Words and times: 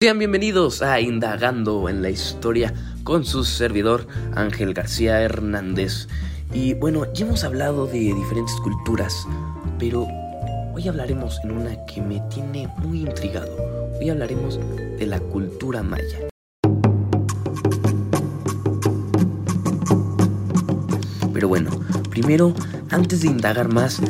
Sean 0.00 0.20
bienvenidos 0.20 0.80
a 0.80 1.00
Indagando 1.00 1.88
en 1.88 2.02
la 2.02 2.10
Historia 2.10 2.72
con 3.02 3.24
su 3.24 3.42
servidor 3.42 4.06
Ángel 4.32 4.72
García 4.72 5.20
Hernández. 5.22 6.06
Y 6.54 6.74
bueno, 6.74 7.12
ya 7.12 7.26
hemos 7.26 7.42
hablado 7.42 7.88
de 7.88 7.98
diferentes 7.98 8.54
culturas, 8.62 9.26
pero 9.76 10.06
hoy 10.72 10.86
hablaremos 10.86 11.40
en 11.42 11.50
una 11.50 11.84
que 11.86 12.00
me 12.00 12.20
tiene 12.32 12.68
muy 12.78 13.00
intrigado. 13.00 13.50
Hoy 13.98 14.08
hablaremos 14.08 14.60
de 15.00 15.04
la 15.04 15.18
cultura 15.18 15.82
maya. 15.82 16.28
Pero 21.32 21.48
bueno, 21.48 21.70
primero, 22.08 22.54
antes 22.90 23.22
de 23.22 23.26
indagar 23.26 23.66
más, 23.66 24.00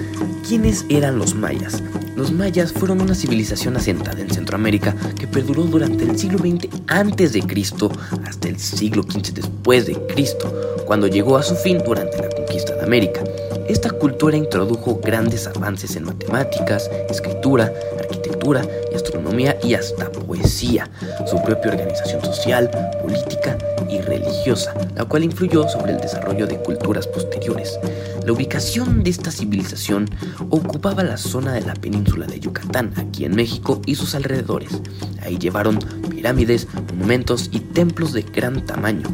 ¿quiénes 0.47 0.85
eran 0.91 1.19
los 1.19 1.35
mayas? 1.35 1.83
Los 2.19 2.33
mayas 2.33 2.73
fueron 2.73 3.01
una 3.01 3.15
civilización 3.15 3.77
asentada 3.77 4.21
en 4.21 4.29
Centroamérica 4.29 4.93
que 5.17 5.29
perduró 5.29 5.63
durante 5.63 6.03
el 6.03 6.19
siglo 6.19 6.39
XX 6.39 6.69
antes 6.89 7.33
de 7.33 7.43
Cristo 7.43 7.93
hasta 8.27 8.49
el 8.49 8.59
siglo 8.59 9.05
XV 9.05 9.35
después 9.35 9.87
de 9.87 9.95
Cristo, 10.09 10.53
cuando 10.85 11.07
llegó 11.07 11.37
a 11.37 11.45
su 11.45 11.55
fin 11.55 11.79
durante 11.79 12.19
la 12.19 12.29
conquista 12.29 12.75
de 12.75 12.83
América. 12.83 13.23
Esta 13.69 13.91
cultura 13.91 14.37
introdujo 14.37 15.01
grandes 15.03 15.47
avances 15.47 15.95
en 15.97 16.05
matemáticas, 16.05 16.91
escritura, 17.11 17.73
arquitectura 17.99 18.63
astronomía 18.95 19.59
y 19.63 19.75
hasta 19.75 20.11
poesía, 20.11 20.91
su 21.27 21.43
propia 21.43 21.73
organización 21.73 22.23
social, 22.25 22.71
política 23.03 23.59
y 23.91 24.01
religiosa, 24.01 24.75
la 24.95 25.05
cual 25.05 25.25
influyó 25.25 25.69
sobre 25.69 25.93
el 25.93 26.01
desarrollo 26.01 26.47
de 26.47 26.59
culturas 26.59 27.07
posteriores. 27.07 27.79
La 28.25 28.33
ubicación 28.33 29.03
de 29.03 29.11
esta 29.11 29.31
civilización 29.31 30.09
ocupaba 30.51 31.03
la 31.03 31.17
zona 31.17 31.53
de 31.53 31.63
la 31.63 31.75
península 31.75 32.27
de 32.27 32.41
Yucatán, 32.41 32.93
aquí 32.97 33.25
en 33.25 33.35
México 33.35 33.81
y 33.87 33.95
sus 33.95 34.15
alrededores. 34.15 34.81
Ahí 35.23 35.39
llevaron 35.39 35.79
pirámides, 36.11 36.69
monumentos 36.91 37.49
y 37.53 37.61
templos 37.61 38.13
de 38.13 38.23
gran 38.23 38.65
tamaño. 38.65 39.09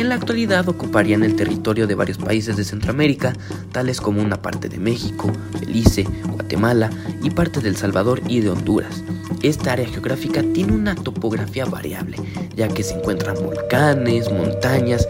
En 0.00 0.08
la 0.08 0.14
actualidad 0.14 0.66
ocuparían 0.66 1.22
el 1.24 1.36
territorio 1.36 1.86
de 1.86 1.94
varios 1.94 2.16
países 2.16 2.56
de 2.56 2.64
Centroamérica, 2.64 3.34
tales 3.70 4.00
como 4.00 4.22
una 4.22 4.40
parte 4.40 4.70
de 4.70 4.78
México, 4.78 5.30
Belice, 5.60 6.06
Guatemala 6.24 6.88
y 7.22 7.28
parte 7.28 7.60
del 7.60 7.76
Salvador 7.76 8.22
y 8.26 8.40
de 8.40 8.48
Honduras. 8.48 9.04
Esta 9.42 9.72
área 9.72 9.86
geográfica 9.86 10.42
tiene 10.54 10.72
una 10.72 10.94
topografía 10.94 11.66
variable, 11.66 12.16
ya 12.56 12.68
que 12.68 12.82
se 12.82 12.94
encuentran 12.94 13.34
volcanes, 13.44 14.32
montañas 14.32 15.06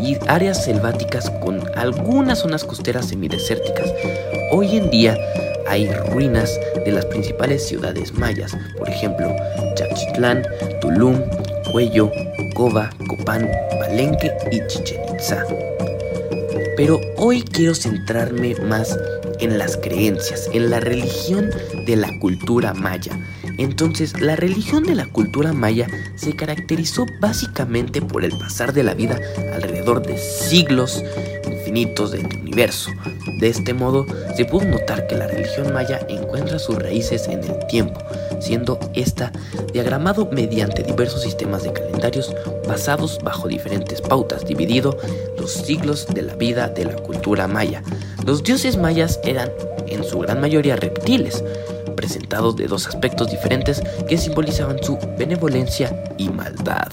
y 0.00 0.16
áreas 0.26 0.64
selváticas 0.64 1.30
con 1.40 1.62
algunas 1.76 2.40
zonas 2.40 2.64
costeras 2.64 3.06
semidesérticas. 3.06 3.94
Hoy 4.50 4.76
en 4.76 4.90
día 4.90 5.16
hay 5.68 5.88
ruinas 6.10 6.58
de 6.84 6.90
las 6.90 7.06
principales 7.06 7.64
ciudades 7.64 8.12
mayas, 8.14 8.56
por 8.76 8.88
ejemplo, 8.88 9.32
Chachitlán, 9.76 10.42
Tulum, 10.80 11.20
Cuello, 11.70 12.10
Coba, 12.54 12.90
Copán, 13.08 13.50
Palenque 13.80 14.32
y 14.50 14.66
Chichen 14.66 15.00
Itza. 15.14 15.44
Pero 16.76 17.00
hoy 17.16 17.42
quiero 17.42 17.74
centrarme 17.74 18.54
más 18.56 18.98
en 19.40 19.58
las 19.58 19.76
creencias, 19.76 20.48
en 20.52 20.70
la 20.70 20.80
religión 20.80 21.50
de 21.86 21.96
la 21.96 22.08
cultura 22.20 22.74
maya. 22.74 23.12
Entonces, 23.58 24.20
la 24.20 24.36
religión 24.36 24.84
de 24.84 24.94
la 24.94 25.06
cultura 25.06 25.52
maya 25.52 25.86
se 26.14 26.34
caracterizó 26.34 27.06
básicamente 27.20 28.00
por 28.00 28.24
el 28.24 28.36
pasar 28.38 28.72
de 28.72 28.82
la 28.82 28.94
vida 28.94 29.18
alrededor 29.54 30.04
de 30.06 30.16
siglos 30.18 31.02
infinitos 31.46 32.12
del 32.12 32.26
universo. 32.26 32.90
De 33.38 33.48
este 33.48 33.74
modo, 33.74 34.06
se 34.36 34.44
pudo 34.44 34.66
notar 34.66 35.06
que 35.06 35.16
la 35.16 35.26
religión 35.26 35.72
maya 35.72 36.00
encuentra 36.08 36.58
sus 36.58 36.76
raíces 36.76 37.28
en 37.28 37.42
el 37.44 37.66
tiempo, 37.66 38.00
siendo 38.42 38.78
esta 38.94 39.32
diagramado 39.72 40.28
mediante 40.30 40.82
diversos 40.82 41.22
sistemas 41.22 41.62
de 41.62 41.72
calendarios 41.72 42.34
basados 42.66 43.18
bajo 43.22 43.48
diferentes 43.48 44.00
pautas, 44.00 44.44
dividido 44.44 44.96
los 45.38 45.52
siglos 45.52 46.06
de 46.12 46.22
la 46.22 46.34
vida 46.34 46.68
de 46.68 46.84
la 46.84 46.96
cultura 46.96 47.48
maya. 47.48 47.82
Los 48.26 48.42
dioses 48.42 48.76
mayas 48.76 49.20
eran 49.24 49.50
en 49.86 50.04
su 50.04 50.18
gran 50.18 50.40
mayoría 50.40 50.76
reptiles, 50.76 51.42
presentados 51.96 52.56
de 52.56 52.66
dos 52.66 52.88
aspectos 52.88 53.30
diferentes 53.30 53.82
que 54.08 54.18
simbolizaban 54.18 54.82
su 54.82 54.98
benevolencia 55.16 56.04
y 56.18 56.28
maldad. 56.30 56.88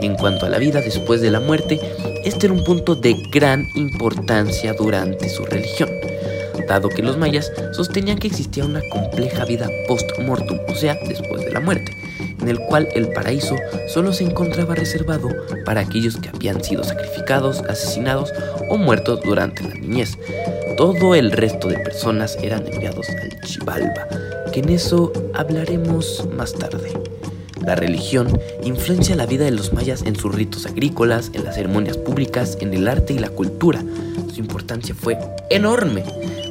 En 0.00 0.16
cuanto 0.16 0.46
a 0.46 0.48
la 0.48 0.58
vida 0.58 0.80
después 0.80 1.20
de 1.20 1.30
la 1.30 1.40
muerte, 1.40 1.80
este 2.24 2.46
era 2.46 2.54
un 2.54 2.64
punto 2.64 2.94
de 2.94 3.14
gran 3.30 3.66
importancia 3.74 4.72
durante 4.72 5.28
su 5.28 5.44
religión, 5.44 5.90
dado 6.66 6.88
que 6.88 7.02
los 7.02 7.16
mayas 7.16 7.52
sostenían 7.72 8.18
que 8.18 8.28
existía 8.28 8.64
una 8.64 8.80
compleja 8.90 9.44
vida 9.44 9.68
post-mortem, 9.88 10.60
o 10.68 10.74
sea, 10.74 10.96
después 11.08 11.44
de 11.44 11.52
la 11.52 11.60
muerte, 11.60 11.92
en 12.40 12.48
el 12.48 12.58
cual 12.58 12.88
el 12.94 13.08
paraíso 13.12 13.56
solo 13.88 14.12
se 14.12 14.24
encontraba 14.24 14.74
reservado 14.74 15.28
para 15.64 15.80
aquellos 15.80 16.16
que 16.16 16.28
habían 16.28 16.62
sido 16.62 16.84
sacrificados, 16.84 17.62
asesinados 17.68 18.32
o 18.68 18.76
muertos 18.76 19.20
durante 19.24 19.62
la 19.62 19.74
niñez. 19.74 20.18
Todo 20.76 21.14
el 21.14 21.32
resto 21.32 21.68
de 21.68 21.78
personas 21.78 22.36
eran 22.42 22.66
enviados 22.66 23.08
al 23.08 23.40
Chivalba, 23.40 24.08
que 24.52 24.60
en 24.60 24.68
eso 24.68 25.12
hablaremos 25.34 26.28
más 26.36 26.52
tarde. 26.52 26.92
La 27.66 27.74
religión 27.74 28.40
influencia 28.62 29.16
la 29.16 29.26
vida 29.26 29.44
de 29.44 29.50
los 29.50 29.72
mayas 29.72 30.02
en 30.02 30.14
sus 30.14 30.32
ritos 30.32 30.66
agrícolas, 30.66 31.32
en 31.34 31.42
las 31.42 31.56
ceremonias 31.56 31.96
públicas, 31.96 32.56
en 32.60 32.72
el 32.74 32.86
arte 32.86 33.12
y 33.12 33.18
la 33.18 33.30
cultura. 33.30 33.82
Su 34.32 34.38
importancia 34.38 34.94
fue 34.94 35.18
enorme. 35.50 36.04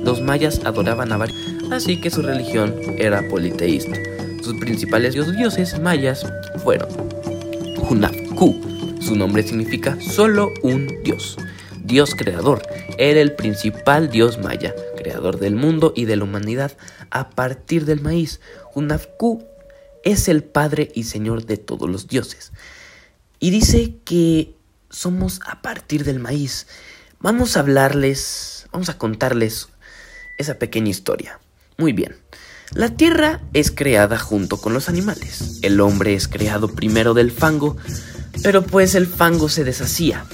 Los 0.05 0.21
mayas 0.21 0.61
adoraban 0.63 1.11
a 1.11 1.17
varios, 1.17 1.37
así 1.71 1.99
que 1.99 2.11
su 2.11 2.21
religión 2.21 2.75
era 2.99 3.27
politeísta. 3.27 3.97
Sus 4.43 4.53
principales 4.59 5.15
dioses 5.15 5.79
mayas 5.79 6.23
fueron 6.63 6.87
Hunafku. 7.89 9.01
Su 9.01 9.15
nombre 9.15 9.41
significa 9.41 9.97
solo 9.99 10.53
un 10.61 11.01
dios. 11.03 11.37
Dios 11.83 12.13
creador. 12.13 12.61
Era 12.99 13.19
el 13.19 13.33
principal 13.33 14.11
dios 14.11 14.37
maya, 14.37 14.75
creador 14.95 15.39
del 15.39 15.55
mundo 15.55 15.91
y 15.95 16.05
de 16.05 16.17
la 16.17 16.23
humanidad 16.25 16.77
a 17.09 17.31
partir 17.31 17.85
del 17.85 18.01
maíz. 18.01 18.41
Hunafku 18.75 19.43
es 20.03 20.27
el 20.27 20.43
Padre 20.43 20.91
y 20.93 21.05
Señor 21.05 21.47
de 21.47 21.57
todos 21.57 21.89
los 21.89 22.07
dioses. 22.07 22.51
Y 23.39 23.49
dice 23.49 23.95
que 24.05 24.53
somos 24.91 25.39
a 25.47 25.63
partir 25.63 26.03
del 26.03 26.19
maíz. 26.19 26.67
Vamos 27.19 27.57
a 27.57 27.61
hablarles, 27.61 28.67
vamos 28.71 28.89
a 28.89 28.99
contarles 28.99 29.69
esa 30.37 30.59
pequeña 30.59 30.89
historia. 30.89 31.39
Muy 31.77 31.93
bien. 31.93 32.15
La 32.71 32.89
tierra 32.89 33.41
es 33.53 33.71
creada 33.71 34.17
junto 34.17 34.57
con 34.57 34.73
los 34.73 34.89
animales. 34.89 35.59
El 35.61 35.79
hombre 35.79 36.15
es 36.15 36.27
creado 36.27 36.67
primero 36.67 37.13
del 37.13 37.31
fango, 37.31 37.77
pero 38.43 38.63
pues 38.63 38.95
el 38.95 39.07
fango 39.07 39.49
se 39.49 39.63
deshacía. 39.63 40.25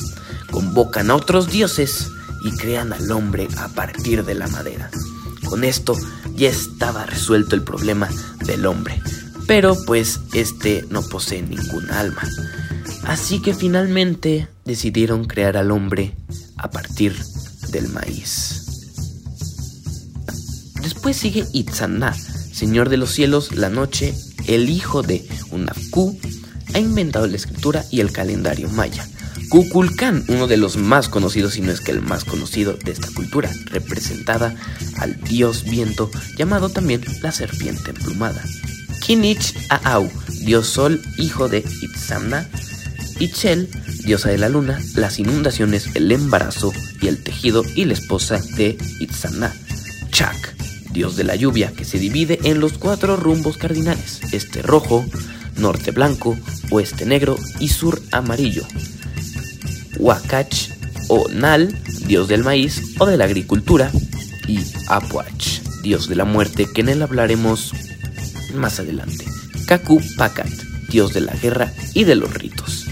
Convocan 0.50 1.12
a 1.12 1.16
otros 1.16 1.52
dioses 1.52 2.08
y 2.46 2.56
crean 2.58 2.94
al 2.94 3.12
hombre 3.12 3.48
a 3.58 3.68
partir 3.70 4.24
de 4.24 4.36
la 4.36 4.48
madera. 4.48 4.90
Con 5.46 5.64
esto 5.64 5.98
ya 6.36 6.50
estaba 6.50 7.06
resuelto 7.06 7.56
el 7.56 7.64
problema 7.64 8.10
del 8.46 8.66
hombre 8.66 9.02
pero 9.52 9.76
pues 9.86 10.22
este 10.34 10.86
no 10.90 11.02
posee 11.02 11.42
ningún 11.42 11.92
alma. 11.92 12.22
Así 13.04 13.42
que 13.42 13.54
finalmente 13.54 14.48
decidieron 14.64 15.26
crear 15.26 15.58
al 15.58 15.72
hombre 15.72 16.16
a 16.56 16.72
partir 16.72 17.14
del 17.70 17.90
maíz. 17.90 18.61
Después 21.02 21.18
sigue 21.18 21.48
Itzana, 21.52 22.14
señor 22.14 22.90
de 22.90 22.98
los 22.98 23.10
cielos, 23.12 23.56
la 23.56 23.70
noche, 23.72 24.14
el 24.46 24.70
hijo 24.70 25.02
de 25.02 25.28
Unafku, 25.50 26.16
ha 26.76 26.78
inventado 26.78 27.26
la 27.26 27.38
escritura 27.38 27.84
y 27.90 28.02
el 28.02 28.12
calendario 28.12 28.70
maya. 28.70 29.08
Kukulkan, 29.50 30.24
uno 30.28 30.46
de 30.46 30.58
los 30.58 30.78
más 30.78 31.10
conocidos, 31.10 31.54
si 31.54 31.62
no 31.62 31.72
es 31.72 31.82
que 31.82 31.90
el 31.90 32.04
más 32.04 32.24
conocido 32.24 32.74
de 32.74 32.92
esta 32.92 33.08
cultura, 33.16 33.50
representada 33.72 34.56
al 34.98 35.20
dios 35.22 35.64
viento, 35.64 36.12
llamado 36.38 36.70
también 36.70 37.02
la 37.24 37.32
serpiente 37.32 37.90
emplumada. 37.90 38.44
Kinich 39.04 39.56
Aau, 39.70 40.08
dios 40.42 40.68
sol, 40.68 41.02
hijo 41.18 41.50
de 41.50 41.66
Itzamna. 41.82 42.48
Ichel, 43.18 43.72
diosa 44.06 44.30
de 44.30 44.38
la 44.38 44.50
luna, 44.50 44.80
las 44.94 45.18
inundaciones, 45.18 45.88
el 45.96 46.12
embarazo 46.12 46.72
y 47.02 47.08
el 47.08 47.24
tejido 47.24 47.64
y 47.76 47.86
la 47.86 47.94
esposa 47.94 48.40
de 48.56 48.78
Itzamna. 49.00 49.52
Chak, 50.12 50.61
dios 50.94 51.16
de 51.16 51.24
la 51.24 51.36
lluvia, 51.36 51.72
que 51.72 51.86
se 51.86 52.00
divide 52.00 52.40
en 52.44 52.60
los 52.60 52.74
cuatro 52.74 53.16
rumbos 53.16 53.58
cardinales, 53.58 54.22
este 54.32 54.62
rojo, 54.62 55.06
norte 55.58 55.92
blanco, 55.92 56.38
oeste 56.70 57.06
negro 57.06 57.38
y 57.60 57.70
sur 57.70 58.02
amarillo. 58.12 58.64
Wakach 59.98 60.70
o 61.08 61.28
Nal, 61.30 61.76
dios 62.08 62.28
del 62.28 62.44
maíz 62.44 62.82
o 63.00 63.06
de 63.06 63.18
la 63.18 63.26
agricultura, 63.26 63.92
y 64.48 64.60
Apuach, 64.88 65.62
dios 65.84 66.08
de 66.08 66.16
la 66.16 66.26
muerte, 66.26 66.68
que 66.74 66.82
en 66.82 66.90
él 66.90 67.02
hablaremos 67.02 67.72
más 68.56 68.80
adelante. 68.80 69.26
Kaku 69.66 70.02
Pakat, 70.18 70.50
dios 70.90 71.14
de 71.14 71.22
la 71.22 71.34
guerra 71.34 71.72
y 71.94 72.04
de 72.04 72.16
los 72.16 72.34
ritos. 72.34 72.86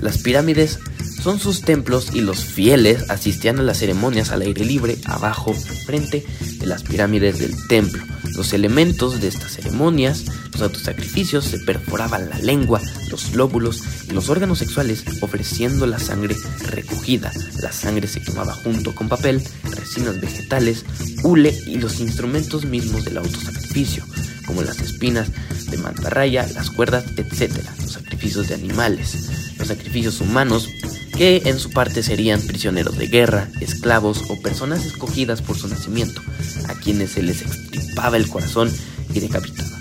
Las 0.00 0.18
pirámides 0.18 0.78
Son 1.22 1.38
sus 1.38 1.60
templos 1.60 2.08
y 2.14 2.20
los 2.20 2.44
fieles 2.44 3.08
asistían 3.08 3.60
a 3.60 3.62
las 3.62 3.78
ceremonias 3.78 4.32
al 4.32 4.42
aire 4.42 4.64
libre, 4.64 4.98
abajo, 5.04 5.54
frente 5.54 6.26
de 6.58 6.66
las 6.66 6.82
pirámides 6.82 7.38
del 7.38 7.54
templo. 7.68 8.02
Los 8.34 8.52
elementos 8.52 9.20
de 9.20 9.28
estas 9.28 9.52
ceremonias, 9.52 10.24
los 10.50 10.62
autosacrificios, 10.62 11.44
se 11.44 11.60
perforaban 11.60 12.28
la 12.28 12.38
lengua, 12.40 12.80
los 13.08 13.36
lóbulos 13.36 13.84
y 14.08 14.14
los 14.14 14.30
órganos 14.30 14.58
sexuales, 14.58 15.04
ofreciendo 15.20 15.86
la 15.86 16.00
sangre 16.00 16.34
recogida. 16.66 17.30
La 17.60 17.70
sangre 17.70 18.08
se 18.08 18.20
quemaba 18.20 18.54
junto 18.54 18.92
con 18.92 19.08
papel, 19.08 19.44
resinas 19.76 20.20
vegetales, 20.20 20.84
hule 21.22 21.56
y 21.68 21.76
los 21.76 22.00
instrumentos 22.00 22.64
mismos 22.64 23.04
del 23.04 23.18
autosacrificio, 23.18 24.04
como 24.44 24.62
las 24.62 24.80
espinas 24.80 25.28
de 25.70 25.78
mantarraya, 25.78 26.48
las 26.52 26.70
cuerdas, 26.70 27.04
etc. 27.16 27.52
Los 27.80 27.92
sacrificios 27.92 28.48
de 28.48 28.54
animales, 28.54 29.54
los 29.56 29.68
sacrificios 29.68 30.20
humanos 30.20 30.68
que 31.16 31.42
en 31.46 31.58
su 31.58 31.70
parte 31.70 32.02
serían 32.02 32.40
prisioneros 32.42 32.96
de 32.96 33.06
guerra, 33.06 33.48
esclavos 33.60 34.22
o 34.28 34.40
personas 34.40 34.84
escogidas 34.84 35.42
por 35.42 35.56
su 35.56 35.68
nacimiento, 35.68 36.22
a 36.68 36.74
quienes 36.74 37.12
se 37.12 37.22
les 37.22 37.42
extirpaba 37.42 38.16
el 38.16 38.28
corazón 38.28 38.70
y 39.14 39.20
decapitaba. 39.20 39.78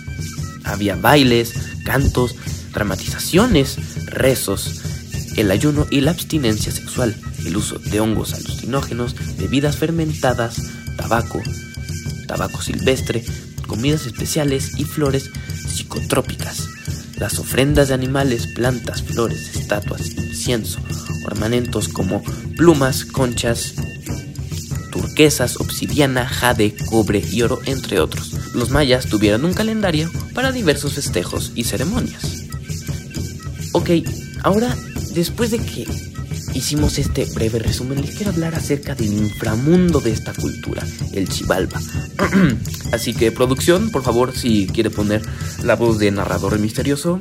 Había 0.64 0.96
bailes, 0.96 1.54
cantos, 1.86 2.36
dramatizaciones, 2.74 3.78
rezos, 4.06 4.82
el 5.38 5.52
ayuno 5.52 5.88
y 5.90 6.02
la 6.02 6.12
abstinencia 6.12 6.72
sexual, 6.72 7.16
el 7.46 7.58
uso 7.58 7.80
de 7.80 8.00
hongos 8.00 8.34
alucinógenos, 8.34 9.16
bebidas 9.38 9.78
fermentadas, 9.78 10.62
tabaco, 10.98 11.42
tabaco 12.28 12.62
silvestre, 12.62 13.24
comidas 13.68 14.06
especiales 14.06 14.78
y 14.78 14.84
flores 14.84 15.30
psicotrópicas. 15.68 16.68
Las 17.22 17.38
ofrendas 17.38 17.90
de 17.90 17.94
animales, 17.94 18.48
plantas, 18.48 19.04
flores, 19.04 19.56
estatuas, 19.56 20.10
incienso, 20.18 20.80
ornamentos 21.24 21.88
como 21.88 22.24
plumas, 22.58 23.06
conchas, 23.06 23.76
turquesas, 24.92 25.58
obsidiana, 25.58 26.28
jade, 26.28 26.76
cobre 26.90 27.24
y 27.32 27.44
oro, 27.44 27.60
entre 27.66 28.00
otros. 28.00 28.34
Los 28.56 28.72
mayas 28.72 29.06
tuvieron 29.06 29.46
un 29.46 29.54
calendario 29.54 30.10
para 30.34 30.52
diversos 30.52 30.94
festejos 30.94 31.52
y 31.54 31.64
ceremonias. 31.64 32.48
Ok, 33.74 33.92
ahora, 34.42 34.76
después 35.14 35.52
de 35.52 35.60
que 35.60 36.11
hicimos 36.62 37.00
este 37.00 37.26
breve 37.26 37.58
resumen, 37.58 38.02
les 38.02 38.16
quiero 38.16 38.32
hablar 38.32 38.54
acerca 38.54 38.94
del 38.94 39.12
inframundo 39.14 40.00
de 40.00 40.12
esta 40.12 40.32
cultura, 40.32 40.86
el 41.12 41.28
Chivalba. 41.28 41.82
Así 42.92 43.16
que, 43.16 43.32
producción, 43.32 43.90
por 43.90 44.04
favor, 44.04 44.32
si 44.38 44.68
quiere 44.68 44.92
poner 44.92 45.24
la 45.64 45.76
voz 45.76 45.98
de 45.98 46.12
narrador 46.12 46.60
misterioso. 46.60 47.20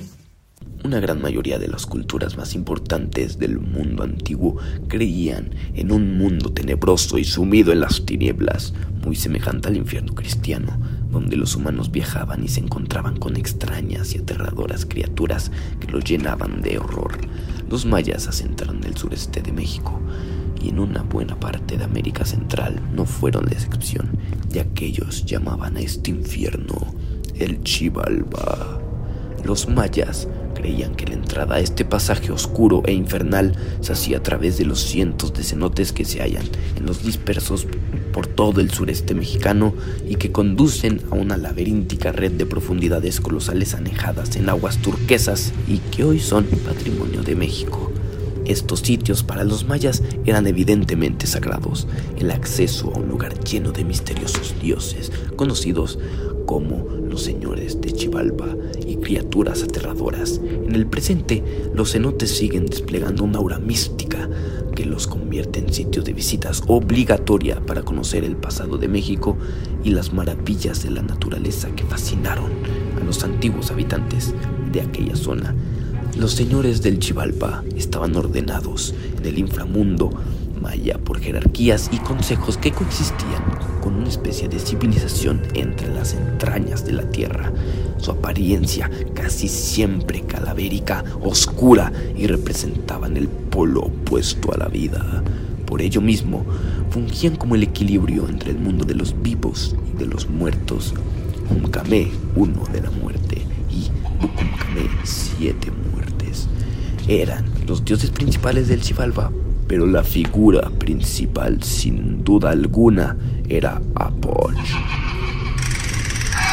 Una 0.84 1.00
gran 1.00 1.22
mayoría 1.22 1.58
de 1.58 1.68
las 1.68 1.86
culturas 1.86 2.36
más 2.36 2.54
importantes 2.54 3.38
del 3.38 3.58
mundo 3.58 4.02
antiguo 4.02 4.58
creían 4.88 5.54
en 5.74 5.90
un 5.90 6.18
mundo 6.18 6.52
tenebroso 6.52 7.16
y 7.16 7.24
sumido 7.24 7.72
en 7.72 7.80
las 7.80 8.04
tinieblas, 8.04 8.74
muy 9.02 9.16
semejante 9.16 9.68
al 9.68 9.76
infierno 9.78 10.14
cristiano, 10.14 10.78
donde 11.10 11.36
los 11.36 11.56
humanos 11.56 11.90
viajaban 11.90 12.44
y 12.44 12.48
se 12.48 12.60
encontraban 12.60 13.16
con 13.16 13.36
extrañas 13.36 14.14
y 14.14 14.18
aterradoras 14.18 14.84
criaturas 14.84 15.50
que 15.80 15.90
los 15.90 16.04
llenaban 16.04 16.60
de 16.60 16.78
horror. 16.78 17.18
Los 17.70 17.86
mayas 17.86 18.26
asentaron 18.26 18.78
en 18.78 18.84
el 18.84 18.96
sureste 18.96 19.40
de 19.40 19.52
México 19.52 20.00
y 20.60 20.70
en 20.70 20.80
una 20.80 21.02
buena 21.02 21.38
parte 21.38 21.76
de 21.76 21.84
América 21.84 22.24
Central 22.24 22.80
no 22.92 23.06
fueron 23.06 23.46
la 23.46 23.52
excepción, 23.52 24.10
ya 24.48 24.64
que 24.64 24.86
ellos 24.86 25.24
llamaban 25.24 25.76
a 25.76 25.80
este 25.80 26.10
infierno 26.10 26.92
el 27.36 27.62
Chivalba. 27.62 28.80
Los 29.44 29.68
mayas 29.68 30.26
creían 30.60 30.94
que 30.94 31.06
la 31.06 31.14
entrada 31.14 31.54
a 31.54 31.60
este 31.60 31.86
pasaje 31.86 32.32
oscuro 32.32 32.82
e 32.84 32.92
infernal 32.92 33.56
se 33.80 33.92
hacía 33.92 34.18
a 34.18 34.22
través 34.22 34.58
de 34.58 34.66
los 34.66 34.80
cientos 34.80 35.32
de 35.32 35.42
cenotes 35.42 35.92
que 35.92 36.04
se 36.04 36.20
hallan 36.20 36.44
en 36.76 36.84
los 36.84 37.02
dispersos 37.02 37.66
por 38.12 38.26
todo 38.26 38.60
el 38.60 38.70
sureste 38.70 39.14
mexicano 39.14 39.72
y 40.06 40.16
que 40.16 40.32
conducen 40.32 41.00
a 41.10 41.14
una 41.14 41.38
laberíntica 41.38 42.12
red 42.12 42.32
de 42.32 42.44
profundidades 42.44 43.22
colosales 43.22 43.74
anejadas 43.74 44.36
en 44.36 44.50
aguas 44.50 44.76
turquesas 44.78 45.54
y 45.66 45.78
que 45.78 46.04
hoy 46.04 46.20
son 46.20 46.44
patrimonio 46.44 47.22
de 47.22 47.36
México. 47.36 47.90
Estos 48.44 48.80
sitios 48.80 49.22
para 49.22 49.44
los 49.44 49.66
mayas 49.66 50.02
eran 50.26 50.46
evidentemente 50.46 51.26
sagrados, 51.26 51.86
el 52.18 52.30
acceso 52.32 52.92
a 52.94 52.98
un 52.98 53.08
lugar 53.08 53.38
lleno 53.44 53.70
de 53.72 53.84
misteriosos 53.84 54.54
dioses, 54.60 55.10
conocidos 55.36 55.98
como 56.46 56.84
los 57.08 57.22
señores 57.22 57.80
de 57.80 57.92
Chivalba 57.92 58.54
y 58.86 58.96
criaturas 58.96 59.62
aterradoras. 59.62 60.40
En 60.44 60.74
el 60.74 60.86
presente, 60.86 61.42
los 61.74 61.92
cenotes 61.92 62.30
siguen 62.30 62.66
desplegando 62.66 63.24
una 63.24 63.38
aura 63.38 63.58
mística 63.58 64.28
que 64.74 64.86
los 64.86 65.06
convierte 65.06 65.60
en 65.60 65.72
sitios 65.72 66.04
de 66.04 66.12
visitas 66.12 66.62
obligatoria 66.66 67.60
para 67.64 67.82
conocer 67.82 68.24
el 68.24 68.36
pasado 68.36 68.78
de 68.78 68.88
México 68.88 69.36
y 69.84 69.90
las 69.90 70.12
maravillas 70.12 70.82
de 70.82 70.90
la 70.90 71.02
naturaleza 71.02 71.68
que 71.74 71.84
fascinaron 71.84 72.50
a 73.00 73.04
los 73.04 73.22
antiguos 73.24 73.70
habitantes 73.70 74.34
de 74.72 74.80
aquella 74.80 75.16
zona. 75.16 75.54
Los 76.16 76.32
señores 76.32 76.82
del 76.82 76.98
Chivalba 76.98 77.64
estaban 77.76 78.16
ordenados 78.16 78.94
en 79.18 79.26
el 79.26 79.38
inframundo 79.38 80.10
maya 80.60 80.98
por 80.98 81.20
jerarquías 81.20 81.88
y 81.92 81.98
consejos 81.98 82.56
que 82.56 82.72
coexistían 82.72 83.69
con 83.80 83.94
una 83.96 84.08
especie 84.08 84.48
de 84.48 84.58
civilización 84.58 85.42
entre 85.54 85.88
las 85.94 86.14
entrañas 86.14 86.84
de 86.84 86.92
la 86.92 87.04
tierra. 87.10 87.52
Su 87.98 88.10
apariencia 88.10 88.90
casi 89.14 89.48
siempre 89.48 90.22
calavérica, 90.22 91.04
oscura 91.22 91.92
y 92.16 92.26
representaban 92.26 93.16
el 93.16 93.28
polo 93.28 93.82
opuesto 93.82 94.52
a 94.52 94.58
la 94.58 94.68
vida. 94.68 95.22
Por 95.66 95.82
ello 95.82 96.00
mismo, 96.00 96.44
fungían 96.90 97.36
como 97.36 97.54
el 97.54 97.62
equilibrio 97.62 98.28
entre 98.28 98.50
el 98.50 98.58
mundo 98.58 98.84
de 98.84 98.94
los 98.94 99.20
vivos 99.22 99.76
y 99.94 99.98
de 99.98 100.06
los 100.06 100.28
muertos. 100.28 100.94
Umkame, 101.50 102.10
uno 102.36 102.64
de 102.72 102.82
la 102.82 102.90
muerte, 102.90 103.42
y 103.70 103.90
Bukumkame, 104.20 104.88
siete 105.04 105.70
muertes. 105.92 106.48
Eran 107.08 107.44
los 107.66 107.84
dioses 107.84 108.10
principales 108.10 108.68
del 108.68 108.82
Xibalba, 108.82 109.32
pero 109.70 109.86
la 109.86 110.02
figura 110.02 110.68
principal, 110.68 111.62
sin 111.62 112.24
duda 112.24 112.50
alguna, 112.50 113.16
era 113.48 113.80
Apoch, 113.94 114.50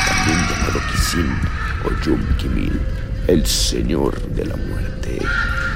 también 0.07 0.39
llamado 0.47 0.79
Kisin 0.91 1.25
o 1.83 2.05
Yum 2.05 2.21
Kimil, 2.37 2.79
el 3.25 3.43
señor 3.47 4.21
de 4.35 4.45
la 4.45 4.55
muerte. 4.55 5.17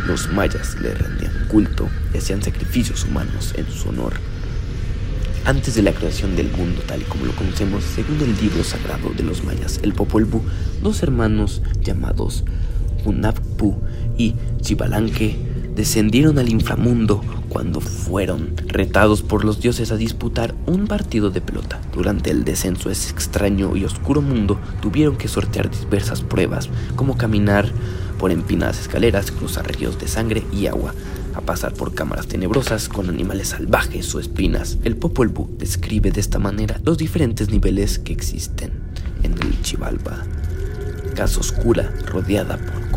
Los 0.05 0.31
mayas 0.31 0.79
le 0.81 0.93
rendían 0.93 1.47
culto 1.47 1.89
y 2.13 2.19
hacían 2.19 2.43
sacrificios 2.43 3.05
humanos 3.05 3.55
en 3.57 3.65
su 3.71 3.89
honor. 3.89 4.13
Antes 5.43 5.73
de 5.73 5.81
la 5.81 5.93
creación 5.93 6.35
del 6.35 6.51
mundo 6.51 6.83
tal 6.85 7.01
y 7.01 7.05
como 7.05 7.25
lo 7.25 7.35
conocemos, 7.35 7.83
según 7.83 8.21
el 8.21 8.39
libro 8.39 8.63
sagrado 8.63 9.09
de 9.17 9.23
los 9.23 9.43
mayas, 9.43 9.79
el 9.81 9.93
Popol 9.93 10.25
Vuh, 10.25 10.43
dos 10.83 11.01
hermanos 11.01 11.63
llamados 11.81 12.43
Hunappu 13.03 13.81
y 14.15 14.35
Chibalanque 14.61 15.50
descendieron 15.75 16.39
al 16.39 16.49
inframundo 16.49 17.21
cuando 17.49 17.81
fueron 17.81 18.55
retados 18.67 19.21
por 19.21 19.43
los 19.43 19.59
dioses 19.59 19.91
a 19.91 19.97
disputar 19.97 20.55
un 20.65 20.87
partido 20.87 21.31
de 21.31 21.41
pelota. 21.41 21.81
Durante 21.93 22.31
el 22.31 22.43
descenso 22.43 22.89
a 22.89 22.91
ese 22.91 23.11
extraño 23.11 23.75
y 23.75 23.83
oscuro 23.83 24.21
mundo 24.21 24.59
tuvieron 24.81 25.17
que 25.17 25.27
sortear 25.27 25.69
diversas 25.69 26.21
pruebas, 26.21 26.69
como 26.95 27.17
caminar 27.17 27.69
por 28.17 28.31
empinadas 28.31 28.79
escaleras, 28.79 29.31
cruzar 29.31 29.67
ríos 29.67 29.99
de 29.99 30.07
sangre 30.07 30.43
y 30.53 30.67
agua, 30.67 30.93
a 31.33 31.41
pasar 31.41 31.73
por 31.73 31.93
cámaras 31.93 32.27
tenebrosas 32.27 32.87
con 32.87 33.09
animales 33.09 33.49
salvajes 33.49 34.13
o 34.13 34.19
espinas. 34.19 34.77
El 34.83 34.95
Popol 34.95 35.29
Vuh 35.29 35.49
describe 35.57 36.11
de 36.11 36.19
esta 36.19 36.39
manera 36.39 36.79
los 36.83 36.97
diferentes 36.97 37.49
niveles 37.49 37.99
que 37.99 38.13
existen 38.13 38.71
en 39.23 39.33
el 39.33 39.61
Chivalba. 39.61 40.23
Casa 41.15 41.39
oscura 41.39 41.91
rodeada 42.05 42.57
por 42.57 42.90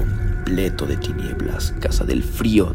completo 0.44 0.84
de 0.84 0.98
tinieblas, 0.98 1.72
casa 1.80 2.04
del 2.04 2.22
frío, 2.22 2.74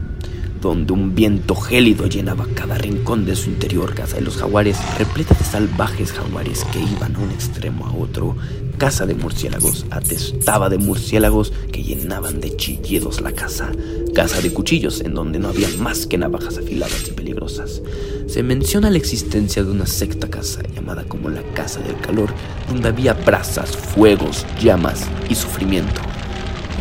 donde 0.59 0.91
un 0.91 1.13
viento 1.13 1.53
gélido 1.55 2.07
llenaba 2.07 2.47
cada 2.55 2.75
rincón 2.75 3.25
de 3.25 3.35
su 3.35 3.51
interior, 3.51 3.93
casa 3.93 4.15
de 4.15 4.23
los 4.23 4.37
jaguares, 4.37 4.77
repleta 4.97 5.35
de 5.35 5.45
salvajes 5.45 6.11
jaguares 6.11 6.65
que 6.73 6.79
iban 6.79 7.15
a 7.15 7.19
un 7.19 7.29
extremo 7.29 7.85
a 7.85 7.93
otro, 7.93 8.35
casa 8.79 9.05
de 9.05 9.13
murciélagos, 9.13 9.85
atestaba 9.91 10.67
de 10.69 10.79
murciélagos 10.79 11.53
que 11.71 11.83
llenaban 11.83 12.41
de 12.41 12.55
chillidos 12.57 13.21
la 13.21 13.33
casa, 13.33 13.71
casa 14.15 14.41
de 14.41 14.51
cuchillos 14.51 15.01
en 15.01 15.13
donde 15.13 15.37
no 15.37 15.49
había 15.49 15.69
más 15.77 16.07
que 16.07 16.17
navajas 16.17 16.57
afiladas 16.57 17.07
y 17.07 17.11
peligrosas. 17.11 17.83
Se 18.25 18.41
menciona 18.41 18.89
la 18.89 18.97
existencia 18.97 19.63
de 19.63 19.69
una 19.69 19.85
sexta 19.85 20.27
casa 20.27 20.63
llamada 20.73 21.03
como 21.03 21.29
la 21.29 21.43
casa 21.53 21.81
del 21.81 21.99
calor, 21.99 22.33
donde 22.67 22.87
había 22.89 23.13
brasas, 23.13 23.77
fuegos, 23.77 24.43
llamas 24.59 25.07
y 25.29 25.35
sufrimiento. 25.35 25.98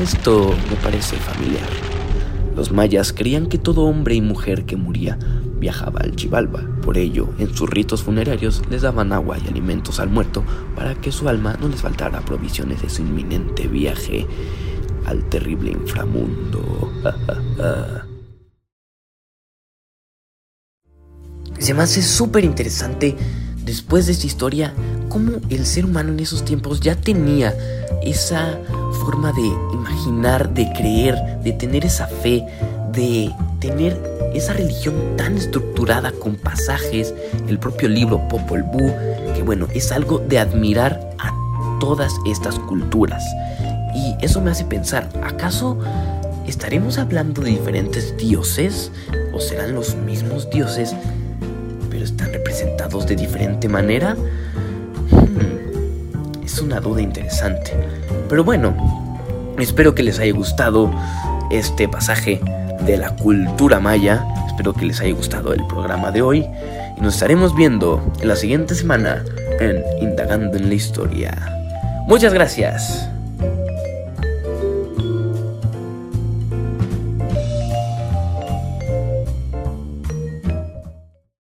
Esto 0.01 0.55
me 0.71 0.77
parece 0.77 1.17
familiar. 1.17 1.69
Los 2.55 2.71
mayas 2.71 3.13
creían 3.13 3.47
que 3.47 3.59
todo 3.59 3.83
hombre 3.83 4.15
y 4.15 4.21
mujer 4.21 4.65
que 4.65 4.77
moría 4.77 5.19
viajaba 5.59 6.01
al 6.01 6.15
Chivalba. 6.15 6.63
Por 6.83 6.99
ello, 6.99 7.29
en 7.41 7.53
sus 7.53 7.69
ritos 7.69 8.05
funerarios 8.05 8.63
les 8.71 8.83
daban 8.83 9.13
agua 9.13 9.39
y 9.39 9.49
alimentos 9.49 9.99
al 9.99 10.09
muerto 10.09 10.45
para 10.77 10.95
que 10.95 11.11
su 11.11 11.29
alma 11.29 11.57
no 11.61 11.69
les 11.69 11.81
faltara 11.81 12.21
provisiones 12.21 12.81
de 12.81 12.89
su 12.89 13.03
inminente 13.03 13.67
viaje 13.67 14.25
al 15.05 15.29
terrible 15.29 15.73
inframundo. 15.73 16.93
Se 21.59 21.75
me 21.75 21.83
hace 21.83 22.03
súper 22.03 22.45
interesante 22.45 23.17
después 23.69 24.07
de 24.07 24.13
esta 24.13 24.27
historia 24.27 24.73
cómo 25.11 25.33
el 25.51 25.67
ser 25.67 25.85
humano 25.85 26.11
en 26.11 26.21
esos 26.21 26.43
tiempos 26.43 26.81
ya 26.81 26.95
tenía 26.97 27.55
esa 28.03 28.59
forma 29.05 29.31
de 29.33 29.47
imaginar, 29.75 30.55
de 30.55 30.73
creer, 30.73 31.15
de 31.45 31.53
tener 31.53 31.85
esa 31.85 32.07
fe, 32.07 32.47
de 32.93 33.31
tener 33.61 34.01
esa 34.33 34.55
religión 34.55 34.95
tan 35.19 35.37
estructurada 35.37 36.13
con 36.13 36.37
pasajes, 36.37 37.15
el 37.47 37.59
propio 37.59 37.91
libro 37.91 38.27
Popol 38.29 38.63
Vuh, 38.63 38.91
que 39.35 39.43
bueno, 39.45 39.69
es 39.75 39.93
algo 39.93 40.19
de 40.19 40.39
admirar 40.39 41.11
a 41.19 41.35
todas 41.79 42.15
estas 42.25 42.59
culturas. 42.59 43.23
Y 43.95 44.15
eso 44.25 44.41
me 44.41 44.51
hace 44.51 44.65
pensar, 44.65 45.11
¿acaso 45.23 45.79
estaremos 46.47 46.97
hablando 46.97 47.43
de 47.43 47.51
diferentes 47.51 48.17
dioses? 48.17 48.91
¿O 49.35 49.41
serán 49.41 49.75
los 49.75 49.95
mismos 49.95 50.49
dioses, 50.49 50.95
de 52.89 53.17
diferente 53.17 53.69
manera? 53.69 54.15
Hmm, 55.11 56.45
es 56.45 56.59
una 56.61 56.81
duda 56.81 57.03
interesante. 57.03 57.73
Pero 58.29 58.45
bueno, 58.45 58.75
espero 59.59 59.95
que 59.95 60.03
les 60.03 60.19
haya 60.19 60.33
gustado 60.33 60.91
este 61.51 61.89
pasaje 61.89 62.41
de 62.87 62.97
la 62.97 63.15
cultura 63.17 63.79
maya. 63.81 64.27
Espero 64.47 64.73
que 64.73 64.87
les 64.87 65.01
haya 65.01 65.15
gustado 65.15 65.53
el 65.53 65.65
programa 65.67 66.11
de 66.11 66.23
hoy 66.23 66.47
y 66.97 67.01
nos 67.01 67.15
estaremos 67.15 67.55
viendo 67.55 68.03
en 68.21 68.29
la 68.29 68.37
siguiente 68.37 68.75
semana 68.75 69.23
en 69.61 69.83
Indagando 70.01 70.57
en 70.57 70.69
la 70.69 70.75
Historia. 70.75 71.35
Muchas 72.07 72.33
gracias. 72.33 73.09